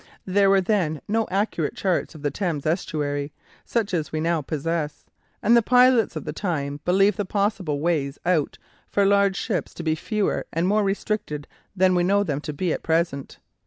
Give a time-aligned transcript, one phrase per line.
[0.25, 3.31] There were then no accurate charts of the Thames estuary
[3.65, 5.05] such as we now possess,
[5.43, 8.57] and the pilots of the time believed the possible ways out
[8.89, 12.73] for large ships to be fewer and more restricted than we know them to be
[12.73, 13.37] at present.